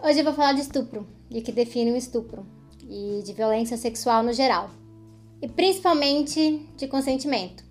Hoje 0.00 0.20
eu 0.20 0.24
vou 0.24 0.32
falar 0.32 0.52
de 0.52 0.60
estupro 0.60 1.06
e 1.30 1.40
o 1.40 1.42
que 1.42 1.52
define 1.52 1.92
um 1.92 1.96
estupro 1.96 2.46
e 2.88 3.22
de 3.24 3.32
violência 3.32 3.76
sexual 3.76 4.22
no 4.22 4.32
geral. 4.32 4.70
E 5.42 5.48
principalmente 5.48 6.66
de 6.76 6.88
consentimento. 6.88 7.62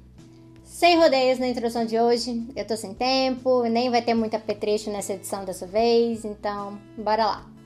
Sem 0.64 0.98
rodeios 0.98 1.40
na 1.40 1.48
introdução 1.48 1.86
de 1.86 2.00
hoje, 2.00 2.46
eu 2.56 2.66
tô 2.66 2.78
sem 2.78 2.94
tempo, 2.94 3.64
nem 3.64 3.90
vai 3.90 4.02
ter 4.02 4.14
muita 4.14 4.38
apetrecho 4.38 4.92
nessa 4.92 5.14
edição 5.14 5.44
dessa 5.44 5.66
vez, 5.66 6.24
então 6.24 6.78
bora 6.98 7.26
lá. 7.26 7.57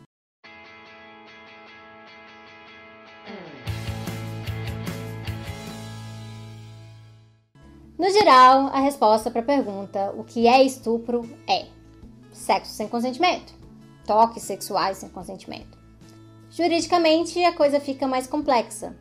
Geral, 8.12 8.68
a 8.68 8.80
resposta 8.80 9.30
para 9.30 9.42
a 9.42 9.46
pergunta 9.46 10.14
o 10.18 10.24
que 10.24 10.48
é 10.48 10.64
estupro 10.64 11.30
é 11.48 11.66
sexo 12.32 12.72
sem 12.74 12.88
consentimento, 12.88 13.54
toques 14.06 14.44
sexuais 14.44 14.98
sem 14.98 15.10
consentimento. 15.10 15.78
Juridicamente, 16.50 17.44
a 17.44 17.54
coisa 17.54 17.80
fica 17.80 18.08
mais 18.08 18.28
complexa. 18.28 18.96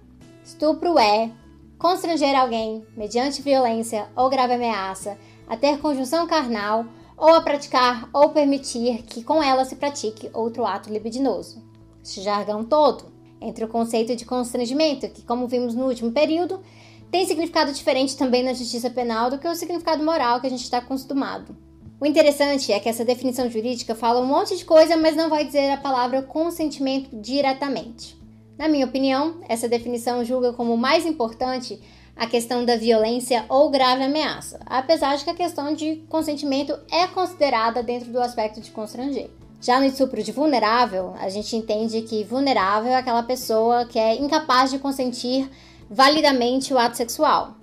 Estupro 0.45 0.98
é 0.98 1.31
constranger 1.79 2.39
alguém, 2.39 2.84
mediante 2.97 3.43
violência 3.43 4.09
ou 4.15 4.29
grave 4.29 4.55
ameaça, 4.55 5.19
a 5.48 5.56
ter 5.56 5.79
conjunção 5.79 6.27
carnal 6.27 6.84
ou 7.17 7.34
a 7.34 7.41
praticar 7.41 8.09
ou 8.12 8.31
permitir 8.31 9.03
que 9.03 9.23
com 9.23 9.42
ela 9.42 9.65
se 9.65 9.77
pratique 9.77 10.31
outro 10.33 10.65
ato 10.65 10.92
libidinoso. 10.92 11.62
Este 12.03 12.23
jargão 12.23 12.65
todo, 12.65 13.05
entre 13.41 13.65
o 13.65 13.69
conceito 13.69 14.15
de 14.15 14.25
constrangimento, 14.25 15.09
que, 15.09 15.23
como 15.23 15.48
vimos 15.48 15.75
no 15.75 15.87
último 15.87 16.12
período, 16.12 16.62
tem 17.10 17.27
significado 17.27 17.73
diferente 17.73 18.16
também 18.16 18.42
na 18.42 18.55
justiça 18.55 18.88
penal 18.88 19.30
do 19.30 19.38
que 19.38 19.48
o 19.48 19.55
significado 19.55 20.05
moral 20.05 20.41
que 20.41 20.46
a 20.46 20.50
gente 20.50 20.62
está 20.62 20.78
acostumado. 20.78 21.56
O 22.00 22.06
interessante 22.06 22.73
é 22.73 22.80
que 22.80 22.88
essa 22.88 23.05
definição 23.05 23.50
jurídica 23.50 23.94
fala 23.94 24.20
um 24.20 24.27
monte 24.27 24.56
de 24.56 24.64
coisa, 24.64 24.97
mas 24.97 25.14
não 25.14 25.28
vai 25.28 25.44
dizer 25.44 25.70
a 25.70 25.77
palavra 25.77 26.22
consentimento 26.22 27.11
diretamente. 27.12 28.19
Na 28.56 28.69
minha 28.69 28.86
opinião, 28.86 29.41
essa 29.48 29.69
definição 29.69 30.25
julga 30.25 30.52
como 30.52 30.77
mais 30.77 31.05
importante 31.05 31.80
a 32.17 32.27
questão 32.27 32.64
da 32.64 32.77
violência 32.77 33.45
ou 33.48 33.70
grave 33.70 34.02
ameaça, 34.02 34.61
apesar 34.67 35.17
de 35.17 35.24
que 35.24 35.30
a 35.30 35.34
questão 35.34 35.74
de 35.74 35.97
consentimento 36.08 36.78
é 36.91 37.06
considerada 37.06 37.83
dentro 37.83 38.11
do 38.11 38.20
aspecto 38.20 38.61
de 38.61 38.70
constranger. 38.70 39.30
Já 39.61 39.78
no 39.78 39.86
estupro 39.86 40.22
de 40.22 40.33
vulnerável, 40.33 41.14
a 41.19 41.28
gente 41.28 41.55
entende 41.55 42.02
que 42.02 42.24
vulnerável 42.24 42.92
é 42.92 42.97
aquela 42.97 43.22
pessoa 43.22 43.84
que 43.84 43.98
é 43.98 44.17
incapaz 44.17 44.70
de 44.70 44.78
consentir 44.78 45.50
validamente 45.91 46.72
o 46.72 46.78
ato 46.78 46.96
sexual. 46.96 47.56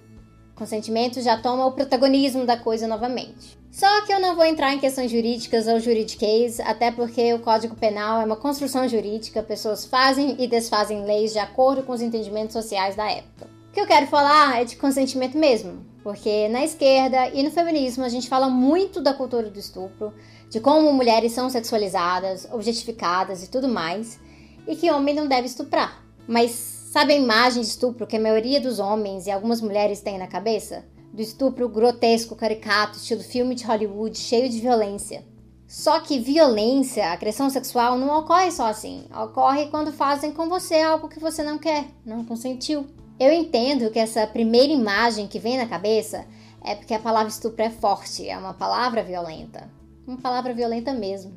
O 0.53 0.57
consentimento 0.57 1.21
já 1.21 1.37
toma 1.37 1.65
o 1.65 1.71
protagonismo 1.71 2.45
da 2.45 2.57
coisa 2.57 2.85
novamente. 2.85 3.57
Só 3.71 4.01
que 4.05 4.11
eu 4.11 4.19
não 4.19 4.35
vou 4.35 4.43
entrar 4.43 4.73
em 4.73 4.79
questões 4.79 5.11
jurídicas 5.11 5.67
ou 5.67 5.79
juridiquês, 5.79 6.59
até 6.59 6.91
porque 6.91 7.33
o 7.33 7.39
Código 7.39 7.75
Penal 7.75 8.19
é 8.21 8.25
uma 8.25 8.35
construção 8.35 8.87
jurídica, 8.87 9.43
pessoas 9.43 9.85
fazem 9.85 10.35
e 10.39 10.47
desfazem 10.47 11.05
leis 11.05 11.31
de 11.31 11.39
acordo 11.39 11.83
com 11.83 11.93
os 11.93 12.01
entendimentos 12.01 12.53
sociais 12.53 12.95
da 12.95 13.09
época. 13.09 13.47
O 13.69 13.73
que 13.73 13.79
eu 13.79 13.85
quero 13.85 14.07
falar 14.07 14.59
é 14.61 14.65
de 14.65 14.75
consentimento 14.75 15.37
mesmo, 15.37 15.85
porque 16.03 16.49
na 16.49 16.65
esquerda 16.65 17.29
e 17.29 17.43
no 17.43 17.51
feminismo 17.51 18.03
a 18.03 18.09
gente 18.09 18.27
fala 18.27 18.49
muito 18.49 18.99
da 18.99 19.13
cultura 19.13 19.49
do 19.49 19.59
estupro, 19.59 20.11
de 20.49 20.59
como 20.59 20.91
mulheres 20.91 21.33
são 21.33 21.49
sexualizadas, 21.49 22.47
objetificadas 22.51 23.43
e 23.43 23.49
tudo 23.49 23.67
mais, 23.67 24.19
e 24.67 24.75
que 24.75 24.89
homem 24.89 25.13
não 25.13 25.27
deve 25.27 25.45
estuprar. 25.45 26.01
Mas 26.27 26.76
Sabe 26.97 27.13
a 27.13 27.15
imagem 27.15 27.61
de 27.61 27.67
estupro 27.67 28.07
que 28.07 28.17
a 28.17 28.19
maioria 28.19 28.59
dos 28.59 28.79
homens 28.79 29.27
e 29.27 29.31
algumas 29.31 29.61
mulheres 29.61 30.01
têm 30.01 30.17
na 30.17 30.25
cabeça? 30.25 30.83
Do 31.13 31.21
estupro 31.21 31.69
grotesco, 31.69 32.35
caricato, 32.35 32.97
estilo 32.97 33.21
filme 33.21 33.53
de 33.53 33.63
Hollywood, 33.65 34.17
cheio 34.17 34.49
de 34.49 34.59
violência. 34.59 35.23
Só 35.67 35.99
que 35.99 36.17
violência, 36.17 37.11
agressão 37.11 37.51
sexual 37.51 37.99
não 37.99 38.17
ocorre 38.17 38.49
só 38.49 38.65
assim. 38.65 39.05
Ocorre 39.15 39.67
quando 39.67 39.93
fazem 39.93 40.31
com 40.31 40.49
você 40.49 40.81
algo 40.81 41.07
que 41.07 41.19
você 41.19 41.43
não 41.43 41.59
quer, 41.59 41.85
não 42.03 42.25
consentiu. 42.25 42.87
Eu 43.19 43.31
entendo 43.31 43.91
que 43.91 43.99
essa 43.99 44.25
primeira 44.25 44.73
imagem 44.73 45.27
que 45.27 45.37
vem 45.37 45.55
na 45.55 45.67
cabeça 45.67 46.25
é 46.63 46.73
porque 46.73 46.95
a 46.95 46.99
palavra 46.99 47.29
estupro 47.29 47.63
é 47.63 47.69
forte, 47.69 48.27
é 48.27 48.35
uma 48.35 48.55
palavra 48.55 49.03
violenta. 49.03 49.69
Uma 50.07 50.17
palavra 50.17 50.51
violenta 50.51 50.93
mesmo. 50.93 51.31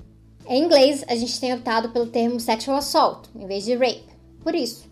Em 0.47 0.65
inglês, 0.65 1.05
a 1.07 1.15
gente 1.15 1.39
tem 1.39 1.53
optado 1.53 1.91
pelo 1.91 2.07
termo 2.07 2.41
sexual 2.41 2.79
assault 2.79 3.29
em 3.37 3.47
vez 3.47 3.63
de 3.63 3.75
rape. 3.75 4.09
Por 4.43 4.55
isso, 4.55 4.90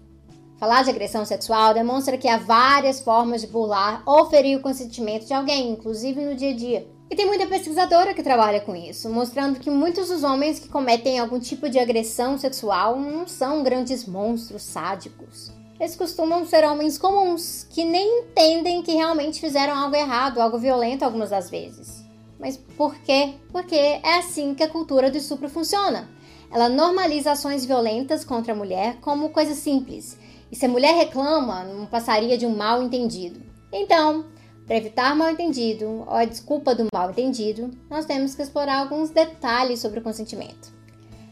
Falar 0.59 0.83
de 0.83 0.91
agressão 0.91 1.25
sexual 1.25 1.73
demonstra 1.73 2.19
que 2.19 2.27
há 2.27 2.37
várias 2.37 2.99
formas 3.01 3.43
de 3.43 3.47
burlar 3.47 4.03
ou 4.05 4.29
ferir 4.29 4.59
o 4.59 4.61
consentimento 4.61 5.25
de 5.25 5.33
alguém, 5.33 5.71
inclusive 5.71 6.21
no 6.21 6.35
dia 6.35 6.51
a 6.51 6.57
dia. 6.57 6.89
E 7.09 7.15
tem 7.15 7.27
muita 7.27 7.47
pesquisadora 7.47 8.13
que 8.13 8.25
trabalha 8.25 8.61
com 8.61 8.75
isso, 8.75 9.09
mostrando 9.09 9.61
que 9.61 9.71
muitos 9.71 10.09
dos 10.09 10.25
homens 10.25 10.59
que 10.59 10.69
cometem 10.69 11.21
algum 11.21 11.39
tipo 11.39 11.71
de 11.71 11.79
agressão 11.79 12.37
sexual 12.37 12.99
não 12.99 13.25
são 13.25 13.63
grandes 13.63 14.05
monstros 14.05 14.63
sádicos. 14.63 15.53
Eles 15.79 15.95
costumam 15.95 16.45
ser 16.45 16.65
homens 16.65 16.99
comuns, 16.99 17.65
que 17.71 17.85
nem 17.85 18.23
entendem 18.23 18.83
que 18.83 18.95
realmente 18.95 19.41
fizeram 19.41 19.77
algo 19.77 19.95
errado, 19.95 20.41
algo 20.41 20.59
violento 20.59 21.05
algumas 21.05 21.31
das 21.31 21.49
vezes. 21.49 22.05
Mas 22.37 22.57
por 22.57 22.97
quê? 22.97 23.35
Porque 23.53 23.77
é 23.77 24.19
assim 24.19 24.57
que 24.57 24.65
a 24.65 24.69
cultura 24.69 25.09
do 25.09 25.19
estupro 25.19 25.49
funciona. 25.49 26.11
Ela 26.51 26.69
normaliza 26.69 27.31
ações 27.31 27.65
violentas 27.65 28.25
contra 28.25 28.55
a 28.55 28.57
mulher 28.57 28.97
como 29.01 29.29
coisa 29.29 29.55
simples 29.55 30.19
e 30.51 30.57
se 30.57 30.67
a 30.67 30.69
mulher 30.69 30.95
reclama, 30.95 31.65
não 31.65 31.87
passaria 31.87 32.39
de 32.39 32.47
um 32.47 32.57
mal 32.57 32.83
entendido. 32.83 33.41
Então, 33.73 34.27
para 34.67 34.77
evitar 34.77 35.15
mal 35.15 35.31
entendido 35.31 36.05
ou 36.07 36.15
a 36.15 36.25
desculpa 36.25 36.75
do 36.75 36.87
mal 36.93 37.11
entendido, 37.11 37.71
nós 37.89 38.07
temos 38.07 38.35
que 38.35 38.43
explorar 38.43 38.79
alguns 38.79 39.11
detalhes 39.11 39.81
sobre 39.81 40.01
o 40.01 40.03
consentimento. 40.03 40.73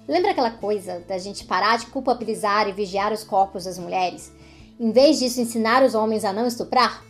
Lembra 0.08 0.30
aquela 0.30 0.50
coisa 0.50 1.00
da 1.00 1.18
gente 1.18 1.44
parar 1.44 1.78
de 1.78 1.86
culpabilizar 1.86 2.68
e 2.68 2.72
vigiar 2.72 3.12
os 3.12 3.24
corpos 3.24 3.64
das 3.64 3.78
mulheres, 3.78 4.32
em 4.78 4.92
vez 4.92 5.18
disso 5.18 5.40
ensinar 5.40 5.82
os 5.82 5.94
homens 5.94 6.24
a 6.24 6.32
não 6.32 6.46
estuprar? 6.46 7.02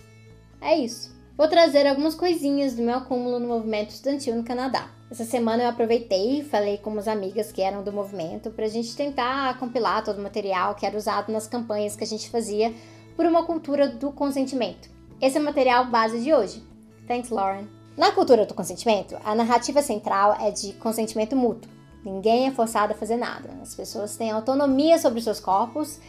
É 0.60 0.76
isso. 0.76 1.14
Vou 1.36 1.48
trazer 1.48 1.86
algumas 1.86 2.14
coisinhas 2.14 2.74
do 2.74 2.82
meu 2.82 2.96
acúmulo 2.96 3.38
no 3.38 3.48
movimento 3.48 3.90
estudantil 3.90 4.34
no 4.34 4.44
Canadá. 4.44 4.95
Essa 5.08 5.24
semana 5.24 5.62
eu 5.62 5.68
aproveitei 5.68 6.40
e 6.40 6.44
falei 6.44 6.78
com 6.78 6.90
umas 6.90 7.06
amigas 7.06 7.52
que 7.52 7.62
eram 7.62 7.84
do 7.84 7.92
movimento 7.92 8.50
para 8.50 8.64
a 8.64 8.68
gente 8.68 8.96
tentar 8.96 9.56
compilar 9.56 10.02
todo 10.02 10.18
o 10.18 10.22
material 10.22 10.74
que 10.74 10.84
era 10.84 10.96
usado 10.96 11.30
nas 11.30 11.46
campanhas 11.46 11.94
que 11.94 12.02
a 12.02 12.06
gente 12.06 12.28
fazia 12.28 12.74
por 13.14 13.24
uma 13.24 13.44
cultura 13.44 13.88
do 13.88 14.10
consentimento. 14.10 14.90
Esse 15.20 15.38
é 15.38 15.40
o 15.40 15.44
material 15.44 15.86
base 15.86 16.20
de 16.20 16.34
hoje. 16.34 16.60
Thanks, 17.06 17.30
Lauren. 17.30 17.68
Na 17.96 18.10
cultura 18.10 18.44
do 18.44 18.52
consentimento, 18.52 19.16
a 19.24 19.32
narrativa 19.34 19.80
central 19.80 20.36
é 20.40 20.50
de 20.50 20.72
consentimento 20.72 21.36
mútuo. 21.36 21.70
Ninguém 22.04 22.48
é 22.48 22.50
forçado 22.50 22.92
a 22.92 22.96
fazer 22.96 23.16
nada. 23.16 23.48
As 23.62 23.76
pessoas 23.76 24.16
têm 24.16 24.32
autonomia 24.32 24.98
sobre 24.98 25.22
seus 25.22 25.38
corpos 25.38 26.00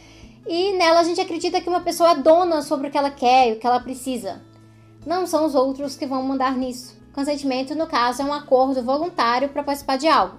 e 0.44 0.72
nela 0.72 1.00
a 1.00 1.04
gente 1.04 1.20
acredita 1.20 1.60
que 1.60 1.68
uma 1.68 1.82
pessoa 1.82 2.10
é 2.10 2.14
dona 2.16 2.62
sobre 2.62 2.88
o 2.88 2.90
que 2.90 2.98
ela 2.98 3.10
quer 3.10 3.48
e 3.48 3.52
o 3.52 3.60
que 3.60 3.66
ela 3.66 3.78
precisa. 3.78 4.42
Não 5.06 5.24
são 5.24 5.46
os 5.46 5.54
outros 5.54 5.96
que 5.96 6.04
vão 6.04 6.22
mandar 6.24 6.56
nisso. 6.56 6.97
Consentimento, 7.18 7.74
no 7.74 7.88
caso, 7.88 8.22
é 8.22 8.24
um 8.24 8.32
acordo 8.32 8.80
voluntário 8.80 9.48
para 9.48 9.64
participar 9.64 9.98
de 9.98 10.06
algo. 10.06 10.38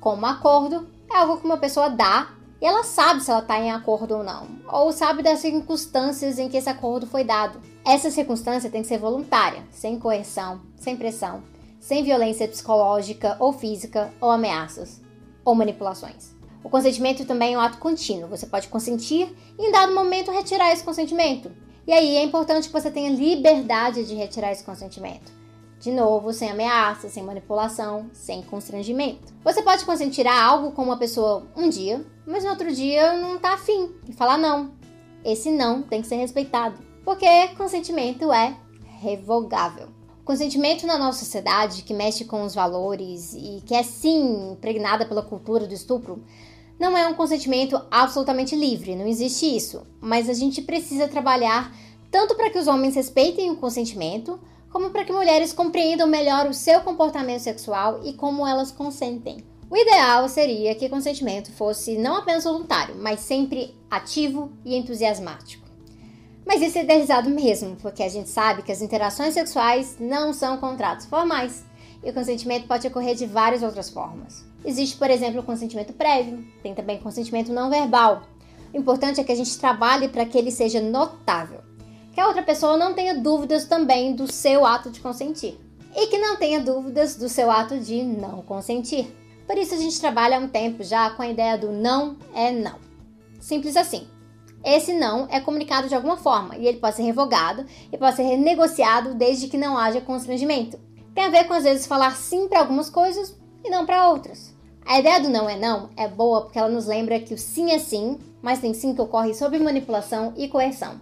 Como 0.00 0.26
acordo, 0.26 0.88
é 1.08 1.16
algo 1.16 1.36
que 1.36 1.46
uma 1.46 1.58
pessoa 1.58 1.88
dá 1.88 2.30
e 2.60 2.66
ela 2.66 2.82
sabe 2.82 3.22
se 3.22 3.30
ela 3.30 3.38
está 3.38 3.56
em 3.60 3.70
acordo 3.70 4.16
ou 4.16 4.24
não, 4.24 4.48
ou 4.66 4.90
sabe 4.90 5.22
das 5.22 5.38
circunstâncias 5.38 6.40
em 6.40 6.48
que 6.48 6.56
esse 6.56 6.68
acordo 6.68 7.06
foi 7.06 7.22
dado. 7.22 7.60
Essa 7.86 8.10
circunstância 8.10 8.68
tem 8.68 8.82
que 8.82 8.88
ser 8.88 8.98
voluntária, 8.98 9.62
sem 9.70 9.96
coerção, 9.96 10.60
sem 10.74 10.96
pressão, 10.96 11.44
sem 11.78 12.02
violência 12.02 12.48
psicológica 12.48 13.36
ou 13.38 13.52
física, 13.52 14.12
ou 14.20 14.32
ameaças, 14.32 15.00
ou 15.44 15.54
manipulações. 15.54 16.34
O 16.64 16.68
consentimento 16.68 17.24
também 17.26 17.54
é 17.54 17.56
um 17.56 17.60
ato 17.60 17.78
contínuo. 17.78 18.28
Você 18.28 18.46
pode 18.46 18.66
consentir 18.66 19.32
e, 19.56 19.68
em 19.68 19.70
dado 19.70 19.94
momento, 19.94 20.32
retirar 20.32 20.72
esse 20.72 20.82
consentimento. 20.82 21.48
E 21.86 21.92
aí 21.92 22.16
é 22.16 22.24
importante 22.24 22.66
que 22.66 22.74
você 22.74 22.90
tenha 22.90 23.08
liberdade 23.08 24.04
de 24.04 24.16
retirar 24.16 24.50
esse 24.50 24.64
consentimento. 24.64 25.38
De 25.80 25.92
novo, 25.92 26.32
sem 26.32 26.50
ameaça, 26.50 27.08
sem 27.08 27.22
manipulação, 27.22 28.10
sem 28.12 28.42
constrangimento. 28.42 29.32
Você 29.44 29.62
pode 29.62 29.84
consentir 29.84 30.26
a 30.26 30.42
algo 30.42 30.72
com 30.72 30.82
uma 30.82 30.96
pessoa 30.96 31.46
um 31.56 31.68
dia, 31.68 32.04
mas 32.26 32.42
no 32.42 32.50
outro 32.50 32.74
dia 32.74 33.16
não 33.16 33.38
tá 33.38 33.54
afim 33.54 33.90
e 34.08 34.12
falar 34.12 34.36
não. 34.36 34.72
Esse 35.24 35.50
não 35.50 35.82
tem 35.82 36.02
que 36.02 36.08
ser 36.08 36.16
respeitado, 36.16 36.78
porque 37.04 37.48
consentimento 37.56 38.32
é 38.32 38.56
revogável. 39.00 39.88
O 40.20 40.24
consentimento 40.24 40.86
na 40.86 40.98
nossa 40.98 41.24
sociedade, 41.24 41.82
que 41.82 41.94
mexe 41.94 42.24
com 42.24 42.42
os 42.42 42.54
valores 42.54 43.32
e 43.34 43.62
que 43.64 43.74
é 43.74 43.82
sim 43.82 44.52
impregnada 44.52 45.06
pela 45.06 45.22
cultura 45.22 45.66
do 45.66 45.74
estupro, 45.74 46.22
não 46.78 46.96
é 46.96 47.06
um 47.06 47.14
consentimento 47.14 47.80
absolutamente 47.90 48.54
livre, 48.54 48.94
não 48.94 49.06
existe 49.06 49.44
isso. 49.44 49.86
Mas 50.00 50.28
a 50.28 50.34
gente 50.34 50.62
precisa 50.62 51.08
trabalhar 51.08 51.74
tanto 52.10 52.34
para 52.34 52.50
que 52.50 52.58
os 52.58 52.66
homens 52.66 52.94
respeitem 52.94 53.50
o 53.50 53.56
consentimento, 53.56 54.38
como 54.70 54.90
para 54.90 55.04
que 55.04 55.12
mulheres 55.12 55.52
compreendam 55.52 56.06
melhor 56.06 56.46
o 56.46 56.54
seu 56.54 56.80
comportamento 56.80 57.40
sexual 57.40 58.00
e 58.04 58.12
como 58.12 58.46
elas 58.46 58.70
consentem. 58.70 59.44
O 59.70 59.76
ideal 59.76 60.28
seria 60.28 60.74
que 60.74 60.86
o 60.86 60.90
consentimento 60.90 61.52
fosse 61.52 61.98
não 61.98 62.16
apenas 62.16 62.44
voluntário, 62.44 62.96
mas 62.96 63.20
sempre 63.20 63.74
ativo 63.90 64.50
e 64.64 64.74
entusiasmático. 64.74 65.68
Mas 66.46 66.62
isso 66.62 66.78
é 66.78 66.82
idealizado 66.82 67.28
mesmo, 67.28 67.76
porque 67.76 68.02
a 68.02 68.08
gente 68.08 68.30
sabe 68.30 68.62
que 68.62 68.72
as 68.72 68.80
interações 68.80 69.34
sexuais 69.34 69.96
não 70.00 70.32
são 70.32 70.56
contratos 70.56 71.04
formais 71.04 71.66
E 72.02 72.08
o 72.10 72.14
consentimento 72.14 72.66
pode 72.66 72.86
ocorrer 72.86 73.14
de 73.14 73.26
várias 73.26 73.62
outras 73.62 73.90
formas. 73.90 74.46
Existe, 74.64 74.96
por 74.96 75.10
exemplo, 75.10 75.40
o 75.40 75.44
consentimento 75.44 75.92
prévio, 75.92 76.46
tem 76.62 76.74
também 76.74 76.98
consentimento 76.98 77.52
não 77.52 77.68
verbal. 77.68 78.22
O 78.72 78.78
importante 78.78 79.20
é 79.20 79.24
que 79.24 79.32
a 79.32 79.36
gente 79.36 79.58
trabalhe 79.58 80.08
para 80.08 80.24
que 80.24 80.38
ele 80.38 80.50
seja 80.50 80.80
notável, 80.80 81.60
que 82.18 82.22
a 82.22 82.26
outra 82.26 82.42
pessoa 82.42 82.76
não 82.76 82.94
tenha 82.94 83.14
dúvidas 83.14 83.66
também 83.66 84.12
do 84.12 84.26
seu 84.26 84.66
ato 84.66 84.90
de 84.90 84.98
consentir 84.98 85.56
e 85.96 86.08
que 86.08 86.18
não 86.18 86.34
tenha 86.34 86.58
dúvidas 86.58 87.14
do 87.14 87.28
seu 87.28 87.48
ato 87.48 87.78
de 87.78 88.02
não 88.02 88.42
consentir. 88.42 89.16
Por 89.46 89.56
isso 89.56 89.72
a 89.72 89.78
gente 89.78 90.00
trabalha 90.00 90.36
há 90.36 90.40
um 90.40 90.48
tempo 90.48 90.82
já 90.82 91.10
com 91.10 91.22
a 91.22 91.28
ideia 91.28 91.56
do 91.56 91.70
não 91.70 92.16
é 92.34 92.50
não. 92.50 92.74
Simples 93.38 93.76
assim. 93.76 94.08
Esse 94.64 94.94
não 94.94 95.28
é 95.30 95.38
comunicado 95.38 95.86
de 95.86 95.94
alguma 95.94 96.16
forma 96.16 96.56
e 96.56 96.66
ele 96.66 96.78
pode 96.78 96.96
ser 96.96 97.04
revogado 97.04 97.64
e 97.92 97.96
pode 97.96 98.16
ser 98.16 98.24
renegociado 98.24 99.14
desde 99.14 99.46
que 99.46 99.56
não 99.56 99.78
haja 99.78 100.00
constrangimento. 100.00 100.76
Tem 101.14 101.26
a 101.26 101.30
ver 101.30 101.44
com 101.44 101.54
às 101.54 101.62
vezes 101.62 101.86
falar 101.86 102.16
sim 102.16 102.48
para 102.48 102.58
algumas 102.58 102.90
coisas 102.90 103.32
e 103.64 103.70
não 103.70 103.86
para 103.86 104.08
outras. 104.08 104.52
A 104.84 104.98
ideia 104.98 105.20
do 105.20 105.28
não 105.28 105.48
é 105.48 105.56
não 105.56 105.90
é 105.96 106.08
boa 106.08 106.42
porque 106.42 106.58
ela 106.58 106.68
nos 106.68 106.86
lembra 106.86 107.20
que 107.20 107.34
o 107.34 107.38
sim 107.38 107.70
é 107.70 107.78
sim, 107.78 108.18
mas 108.42 108.58
tem 108.58 108.74
sim 108.74 108.92
que 108.92 109.00
ocorre 109.00 109.34
sob 109.34 109.56
manipulação 109.60 110.34
e 110.36 110.48
coerção. 110.48 111.00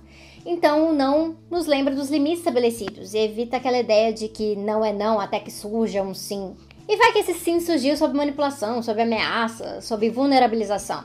Então, 0.48 0.94
não 0.94 1.36
nos 1.50 1.66
lembra 1.66 1.92
dos 1.92 2.08
limites 2.08 2.38
estabelecidos 2.38 3.14
e 3.14 3.18
evita 3.18 3.56
aquela 3.56 3.80
ideia 3.80 4.12
de 4.12 4.28
que 4.28 4.54
não 4.54 4.84
é 4.84 4.92
não 4.92 5.18
até 5.18 5.40
que 5.40 5.50
surja 5.50 6.02
um 6.02 6.14
sim. 6.14 6.54
E 6.88 6.96
vai 6.96 7.10
que 7.10 7.18
esse 7.18 7.34
sim 7.34 7.58
surgiu 7.58 7.96
sob 7.96 8.16
manipulação, 8.16 8.80
sob 8.80 9.02
ameaça, 9.02 9.80
sob 9.80 10.08
vulnerabilização. 10.08 11.02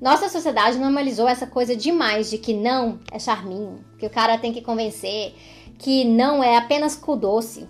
Nossa 0.00 0.28
sociedade 0.28 0.78
normalizou 0.78 1.26
essa 1.26 1.44
coisa 1.44 1.74
demais 1.74 2.30
de 2.30 2.38
que 2.38 2.54
não 2.54 3.00
é 3.10 3.18
charminho, 3.18 3.84
que 3.98 4.06
o 4.06 4.10
cara 4.10 4.38
tem 4.38 4.52
que 4.52 4.62
convencer, 4.62 5.34
que 5.76 6.04
não 6.04 6.42
é 6.42 6.56
apenas 6.56 6.94
cu 6.94 7.16
doce. 7.16 7.66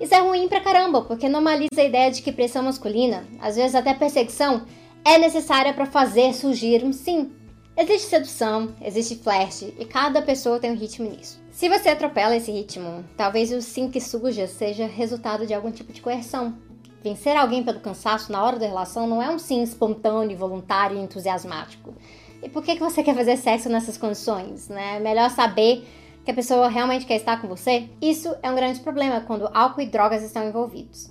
Isso 0.00 0.12
é 0.12 0.18
ruim 0.18 0.48
pra 0.48 0.60
caramba, 0.60 1.02
porque 1.02 1.28
normaliza 1.28 1.80
a 1.80 1.84
ideia 1.84 2.10
de 2.10 2.20
que 2.20 2.32
pressão 2.32 2.64
masculina, 2.64 3.24
às 3.40 3.54
vezes 3.54 3.76
até 3.76 3.94
perseguição, 3.94 4.62
é 5.04 5.18
necessária 5.18 5.72
para 5.72 5.86
fazer 5.86 6.34
surgir 6.34 6.82
um 6.84 6.92
sim. 6.92 7.30
Existe 7.76 8.08
sedução, 8.08 8.74
existe 8.80 9.16
flerte 9.16 9.74
e 9.78 9.84
cada 9.84 10.22
pessoa 10.22 10.60
tem 10.60 10.70
um 10.70 10.76
ritmo 10.76 11.10
nisso. 11.10 11.40
Se 11.50 11.68
você 11.68 11.88
atropela 11.88 12.36
esse 12.36 12.52
ritmo, 12.52 13.04
talvez 13.16 13.52
o 13.52 13.60
sim 13.60 13.90
que 13.90 14.00
suja 14.00 14.46
seja 14.46 14.86
resultado 14.86 15.46
de 15.46 15.54
algum 15.54 15.70
tipo 15.70 15.92
de 15.92 16.00
coerção, 16.00 16.56
Vencer 17.04 17.36
alguém 17.36 17.62
pelo 17.62 17.80
cansaço 17.80 18.32
na 18.32 18.42
hora 18.42 18.58
da 18.58 18.66
relação 18.66 19.06
não 19.06 19.22
é 19.22 19.28
um 19.28 19.38
sim 19.38 19.62
espontâneo, 19.62 20.38
voluntário 20.38 20.96
e 20.96 21.02
entusiasmático. 21.02 21.92
E 22.42 22.48
por 22.48 22.62
que, 22.62 22.76
que 22.76 22.82
você 22.82 23.02
quer 23.02 23.14
fazer 23.14 23.36
sexo 23.36 23.68
nessas 23.68 23.98
condições? 23.98 24.70
Né? 24.70 24.98
Melhor 25.00 25.28
saber 25.28 25.86
que 26.24 26.30
a 26.30 26.34
pessoa 26.34 26.66
realmente 26.66 27.04
quer 27.04 27.16
estar 27.16 27.42
com 27.42 27.46
você? 27.46 27.90
Isso 28.00 28.34
é 28.42 28.50
um 28.50 28.54
grande 28.54 28.80
problema 28.80 29.20
quando 29.20 29.50
álcool 29.52 29.82
e 29.82 29.86
drogas 29.86 30.22
estão 30.22 30.48
envolvidos. 30.48 31.10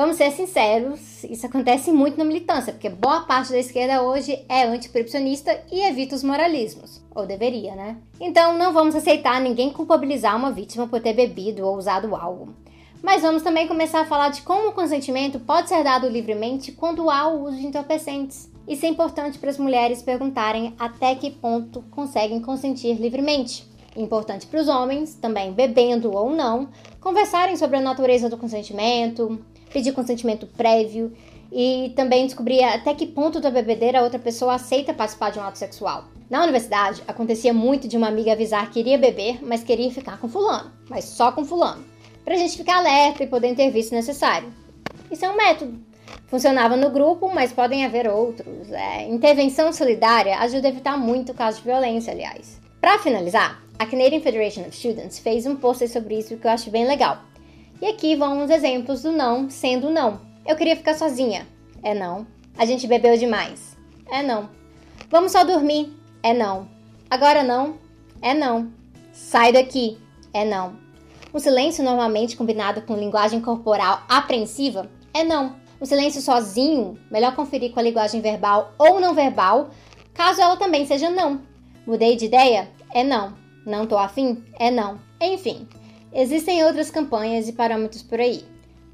Vamos 0.00 0.16
ser 0.16 0.30
sinceros, 0.30 1.24
isso 1.24 1.44
acontece 1.44 1.92
muito 1.92 2.16
na 2.16 2.24
militância, 2.24 2.72
porque 2.72 2.88
boa 2.88 3.20
parte 3.20 3.52
da 3.52 3.58
esquerda 3.58 4.00
hoje 4.00 4.42
é 4.48 4.62
antiproibicionista 4.62 5.62
e 5.70 5.82
evita 5.82 6.16
os 6.16 6.22
moralismos. 6.22 7.02
Ou 7.14 7.26
deveria, 7.26 7.74
né? 7.74 7.98
Então 8.18 8.56
não 8.56 8.72
vamos 8.72 8.94
aceitar 8.94 9.38
ninguém 9.42 9.70
culpabilizar 9.70 10.34
uma 10.34 10.50
vítima 10.50 10.88
por 10.88 11.02
ter 11.02 11.12
bebido 11.12 11.66
ou 11.66 11.76
usado 11.76 12.16
algo. 12.16 12.54
Mas 13.02 13.20
vamos 13.20 13.42
também 13.42 13.68
começar 13.68 14.00
a 14.00 14.06
falar 14.06 14.30
de 14.30 14.40
como 14.40 14.70
o 14.70 14.72
consentimento 14.72 15.38
pode 15.38 15.68
ser 15.68 15.84
dado 15.84 16.08
livremente 16.08 16.72
quando 16.72 17.10
há 17.10 17.28
o 17.28 17.44
uso 17.44 17.58
de 17.58 17.66
entorpecentes. 17.66 18.50
Isso 18.66 18.86
é 18.86 18.88
importante 18.88 19.38
para 19.38 19.50
as 19.50 19.58
mulheres 19.58 20.00
perguntarem 20.00 20.74
até 20.78 21.14
que 21.14 21.30
ponto 21.30 21.84
conseguem 21.90 22.40
consentir 22.40 22.94
livremente. 22.94 23.68
Importante 23.94 24.46
para 24.46 24.60
os 24.60 24.68
homens, 24.68 25.14
também 25.14 25.52
bebendo 25.52 26.16
ou 26.16 26.30
não, 26.30 26.68
conversarem 27.00 27.56
sobre 27.56 27.76
a 27.76 27.80
natureza 27.80 28.30
do 28.30 28.38
consentimento, 28.38 29.44
pedir 29.72 29.92
consentimento 29.92 30.46
prévio 30.46 31.12
e 31.52 31.92
também 31.96 32.26
descobrir 32.26 32.62
até 32.62 32.94
que 32.94 33.06
ponto 33.06 33.40
da 33.40 33.50
bebedeira 33.50 34.00
a 34.00 34.02
outra 34.02 34.18
pessoa 34.18 34.54
aceita 34.54 34.94
participar 34.94 35.30
de 35.30 35.38
um 35.38 35.42
ato 35.42 35.58
sexual. 35.58 36.04
Na 36.28 36.42
universidade, 36.42 37.02
acontecia 37.08 37.52
muito 37.52 37.88
de 37.88 37.96
uma 37.96 38.08
amiga 38.08 38.32
avisar 38.32 38.70
que 38.70 38.78
iria 38.78 38.96
beber, 38.96 39.40
mas 39.42 39.64
queria 39.64 39.90
ficar 39.90 40.18
com 40.18 40.28
fulano, 40.28 40.70
mas 40.88 41.04
só 41.04 41.32
com 41.32 41.44
fulano 41.44 41.84
para 42.24 42.34
a 42.34 42.38
gente 42.38 42.56
ficar 42.56 42.76
alerta 42.76 43.24
e 43.24 43.26
poder 43.26 43.48
intervir 43.48 43.82
se 43.82 43.94
necessário. 43.94 44.52
Isso 45.10 45.24
é 45.24 45.30
um 45.30 45.36
método. 45.36 45.80
Funcionava 46.26 46.76
no 46.76 46.90
grupo, 46.90 47.28
mas 47.34 47.52
podem 47.52 47.84
haver 47.84 48.08
outros. 48.08 48.70
É, 48.70 49.08
intervenção 49.08 49.72
solidária 49.72 50.38
ajuda 50.38 50.68
a 50.68 50.70
evitar 50.70 50.96
muito 50.96 51.34
casos 51.34 51.60
de 51.60 51.66
violência, 51.66 52.12
aliás. 52.12 52.60
Para 52.80 52.98
finalizar, 52.98 53.60
a 53.78 53.86
Canadian 53.86 54.20
Federation 54.20 54.62
of 54.62 54.76
Students 54.76 55.18
fez 55.18 55.44
um 55.46 55.56
post 55.56 55.88
sobre 55.88 56.18
isso 56.18 56.36
que 56.36 56.46
eu 56.46 56.50
acho 56.50 56.70
bem 56.70 56.86
legal. 56.86 57.18
E 57.80 57.86
aqui 57.86 58.14
vão 58.14 58.44
os 58.44 58.50
exemplos 58.50 59.02
do 59.02 59.10
não 59.10 59.48
sendo 59.48 59.90
não. 59.90 60.20
Eu 60.46 60.56
queria 60.56 60.76
ficar 60.76 60.94
sozinha. 60.94 61.46
É 61.82 61.94
não. 61.94 62.26
A 62.58 62.66
gente 62.66 62.86
bebeu 62.86 63.16
demais. 63.16 63.76
É 64.10 64.22
não. 64.22 64.50
Vamos 65.08 65.32
só 65.32 65.44
dormir. 65.44 65.92
É 66.22 66.34
não. 66.34 66.68
Agora 67.08 67.42
não. 67.42 67.76
É 68.20 68.34
não. 68.34 68.70
Sai 69.12 69.52
daqui. 69.52 69.98
É 70.32 70.44
não. 70.44 70.76
O 71.32 71.38
silêncio, 71.38 71.84
normalmente 71.84 72.36
combinado 72.36 72.82
com 72.82 72.96
linguagem 72.96 73.40
corporal 73.40 74.02
apreensiva, 74.08 74.90
é 75.14 75.22
não. 75.22 75.56
O 75.80 75.86
silêncio 75.86 76.20
sozinho, 76.20 76.98
melhor 77.10 77.34
conferir 77.34 77.72
com 77.72 77.80
a 77.80 77.82
linguagem 77.82 78.20
verbal 78.20 78.74
ou 78.76 79.00
não 79.00 79.14
verbal, 79.14 79.70
caso 80.12 80.40
ela 80.40 80.56
também 80.56 80.84
seja 80.84 81.08
não. 81.08 81.40
Mudei 81.86 82.16
de 82.16 82.26
ideia? 82.26 82.68
É 82.92 83.02
não. 83.02 83.32
Não 83.64 83.86
tô 83.86 83.96
afim? 83.96 84.44
É 84.58 84.70
não. 84.70 85.00
Enfim, 85.20 85.66
existem 86.12 86.64
outras 86.64 86.90
campanhas 86.90 87.48
e 87.48 87.52
parâmetros 87.52 88.02
por 88.02 88.20
aí, 88.20 88.44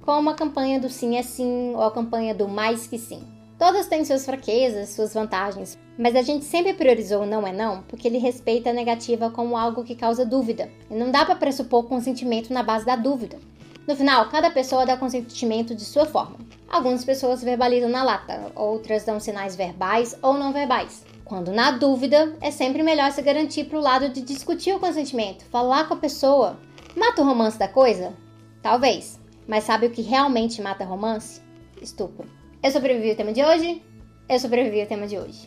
como 0.02 0.30
a 0.30 0.34
campanha 0.34 0.78
do 0.78 0.88
sim 0.88 1.16
é 1.16 1.22
sim 1.22 1.72
ou 1.74 1.82
a 1.82 1.90
campanha 1.90 2.34
do 2.34 2.48
mais 2.48 2.86
que 2.86 2.98
sim. 2.98 3.22
Todas 3.58 3.86
têm 3.86 4.04
suas 4.04 4.26
fraquezas, 4.26 4.90
suas 4.90 5.14
vantagens, 5.14 5.78
mas 5.98 6.14
a 6.14 6.20
gente 6.20 6.44
sempre 6.44 6.74
priorizou 6.74 7.22
o 7.22 7.26
não 7.26 7.46
é 7.46 7.52
não 7.52 7.82
porque 7.82 8.06
ele 8.06 8.18
respeita 8.18 8.68
a 8.68 8.72
negativa 8.72 9.30
como 9.30 9.56
algo 9.56 9.82
que 9.82 9.94
causa 9.94 10.26
dúvida. 10.26 10.70
E 10.90 10.94
não 10.94 11.10
dá 11.10 11.24
para 11.24 11.36
pressupor 11.36 11.84
consentimento 11.84 12.52
na 12.52 12.62
base 12.62 12.84
da 12.84 12.96
dúvida. 12.96 13.38
No 13.86 13.96
final, 13.96 14.28
cada 14.28 14.50
pessoa 14.50 14.84
dá 14.84 14.96
consentimento 14.96 15.74
de 15.74 15.84
sua 15.84 16.04
forma. 16.04 16.36
Algumas 16.69 17.04
pessoas 17.04 17.42
verbalizam 17.42 17.88
na 17.88 18.02
lata, 18.02 18.52
outras 18.54 19.04
dão 19.04 19.19
sinais 19.19 19.56
verbais 19.56 20.19
ou 20.20 20.34
não 20.34 20.52
verbais. 20.52 21.04
Quando 21.24 21.50
na 21.50 21.70
dúvida, 21.70 22.36
é 22.40 22.50
sempre 22.50 22.82
melhor 22.82 23.10
se 23.10 23.22
garantir 23.22 23.64
para 23.64 23.78
o 23.78 23.82
lado 23.82 24.08
de 24.08 24.20
discutir 24.20 24.74
o 24.74 24.80
consentimento, 24.80 25.44
falar 25.46 25.88
com 25.88 25.94
a 25.94 25.98
pessoa. 25.98 26.58
Mata 26.96 27.20
o 27.20 27.26
romance 27.26 27.58
da 27.58 27.69
coisa? 27.69 28.14
Talvez. 28.62 29.20
Mas 29.46 29.64
sabe 29.64 29.84
o 29.84 29.90
que 29.90 30.00
realmente 30.00 30.62
mata 30.62 30.82
romance? 30.82 31.43
Estupro. 31.81 32.26
Eu 32.62 32.70
sobrevivi 32.70 33.10
ao 33.10 33.17
tema 33.17 33.34
de 33.34 33.44
hoje. 33.44 33.82
Eu 34.26 34.38
sobrevivi 34.38 34.81
ao 34.81 34.86
tema 34.86 35.06
de 35.06 35.19
hoje. 35.19 35.46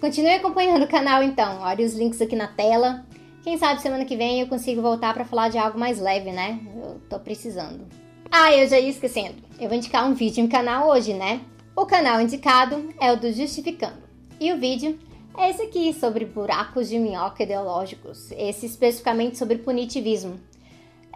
Continue 0.00 0.34
acompanhando 0.34 0.84
o 0.84 0.88
canal 0.88 1.24
então, 1.24 1.62
olhe 1.62 1.84
os 1.84 1.94
links 1.94 2.22
aqui 2.22 2.36
na 2.36 2.46
tela. 2.46 3.04
Quem 3.42 3.58
sabe 3.58 3.82
semana 3.82 4.04
que 4.04 4.16
vem 4.16 4.40
eu 4.40 4.46
consigo 4.46 4.80
voltar 4.80 5.12
para 5.12 5.24
falar 5.24 5.48
de 5.48 5.58
algo 5.58 5.76
mais 5.76 5.98
leve, 5.98 6.30
né? 6.30 6.60
Eu 6.76 7.00
tô 7.10 7.18
precisando. 7.18 7.84
Ah, 8.30 8.54
eu 8.54 8.68
já 8.68 8.78
ia 8.78 8.88
esquecendo. 8.88 9.42
Eu 9.58 9.68
vou 9.68 9.76
indicar 9.76 10.08
um 10.08 10.14
vídeo 10.14 10.44
no 10.44 10.48
canal 10.48 10.88
hoje, 10.88 11.14
né? 11.14 11.40
O 11.74 11.84
canal 11.84 12.20
indicado 12.20 12.94
é 13.00 13.12
o 13.12 13.16
do 13.18 13.32
Justificando. 13.32 14.06
E 14.38 14.52
o 14.52 14.58
vídeo 14.58 14.96
é 15.36 15.50
esse 15.50 15.62
aqui, 15.62 15.92
sobre 15.92 16.24
buracos 16.24 16.88
de 16.88 16.96
minhoca 16.96 17.42
ideológicos. 17.42 18.30
Esse 18.30 18.66
especificamente 18.66 19.36
sobre 19.36 19.58
punitivismo. 19.58 20.38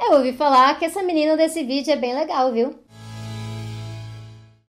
Eu 0.00 0.14
ouvi 0.14 0.32
falar 0.32 0.76
que 0.78 0.84
essa 0.84 1.00
menina 1.02 1.36
desse 1.36 1.62
vídeo 1.62 1.92
é 1.92 1.96
bem 1.96 2.12
legal, 2.14 2.52
viu? 2.52 2.79